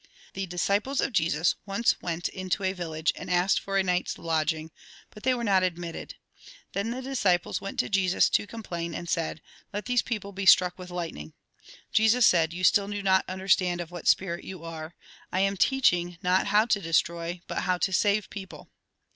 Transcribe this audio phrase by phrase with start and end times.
[0.33, 4.71] The disciples of Jesus once went into a village, and asked for a night's lodging;
[5.11, 6.15] but they were not admitted.
[6.73, 10.79] Then the disciples went to Jesus to complain, and said:" Let these people be Struck
[10.79, 11.33] with lightning."
[11.91, 14.95] Jesus said:" You still do not understand of what spirit you are.
[15.31, 18.71] I am teaching, not how to destroy but how to save people."